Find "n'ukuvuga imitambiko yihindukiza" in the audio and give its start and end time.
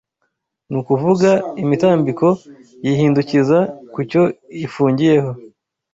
0.71-3.57